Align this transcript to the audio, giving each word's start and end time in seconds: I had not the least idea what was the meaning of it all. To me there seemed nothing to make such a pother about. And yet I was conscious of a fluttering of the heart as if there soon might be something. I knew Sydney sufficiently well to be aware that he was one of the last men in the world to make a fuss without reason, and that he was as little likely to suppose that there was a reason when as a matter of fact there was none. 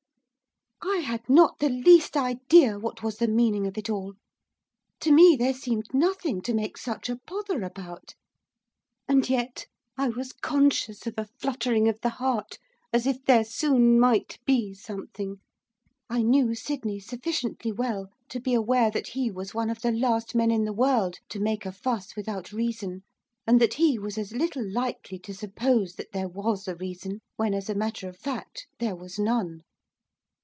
I 0.83 1.03
had 1.05 1.29
not 1.29 1.59
the 1.59 1.69
least 1.69 2.17
idea 2.17 2.79
what 2.79 3.03
was 3.03 3.17
the 3.17 3.27
meaning 3.27 3.67
of 3.67 3.77
it 3.77 3.89
all. 3.89 4.13
To 5.01 5.11
me 5.11 5.35
there 5.37 5.53
seemed 5.53 5.93
nothing 5.93 6.41
to 6.41 6.55
make 6.55 6.75
such 6.77 7.07
a 7.09 7.17
pother 7.17 7.61
about. 7.63 8.15
And 9.07 9.27
yet 9.29 9.67
I 9.97 10.09
was 10.09 10.33
conscious 10.33 11.05
of 11.05 11.15
a 11.17 11.25
fluttering 11.39 11.87
of 11.87 11.99
the 12.01 12.09
heart 12.09 12.57
as 12.91 13.05
if 13.05 13.23
there 13.25 13.43
soon 13.43 13.99
might 13.99 14.39
be 14.45 14.73
something. 14.73 15.37
I 16.09 16.23
knew 16.23 16.55
Sydney 16.55 16.99
sufficiently 16.99 17.71
well 17.71 18.09
to 18.29 18.39
be 18.39 18.53
aware 18.55 18.89
that 18.89 19.09
he 19.09 19.29
was 19.29 19.53
one 19.53 19.69
of 19.69 19.81
the 19.81 19.91
last 19.91 20.33
men 20.33 20.49
in 20.49 20.63
the 20.63 20.73
world 20.73 21.19
to 21.29 21.39
make 21.39 21.65
a 21.65 21.71
fuss 21.71 22.15
without 22.15 22.51
reason, 22.51 23.03
and 23.45 23.59
that 23.61 23.75
he 23.75 23.99
was 23.99 24.17
as 24.17 24.31
little 24.33 24.67
likely 24.67 25.19
to 25.19 25.33
suppose 25.33 25.93
that 25.95 26.11
there 26.11 26.29
was 26.29 26.67
a 26.67 26.75
reason 26.75 27.19
when 27.35 27.53
as 27.53 27.69
a 27.69 27.75
matter 27.75 28.09
of 28.09 28.17
fact 28.17 28.65
there 28.79 28.95
was 28.95 29.19
none. 29.19 29.61